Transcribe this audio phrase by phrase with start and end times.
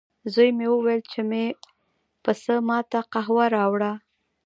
[0.33, 1.45] زوی مې وویل، چې مې
[2.23, 3.93] پسه ما ته قهوه راوړه.